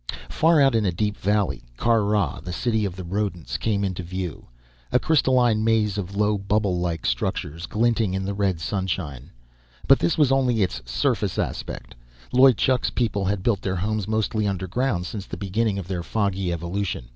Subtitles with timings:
[0.29, 4.01] Far out in a deep valley, Kar Rah, the city of the rodents, came into
[4.01, 4.47] view
[4.91, 9.29] a crystalline maze of low, bubble like structures, glinting in the red sunshine.
[9.87, 11.93] But this was only its surface aspect.
[12.33, 16.51] Loy Chuk's people had built their homes mostly underground, since the beginning of their foggy
[16.51, 17.09] evolution.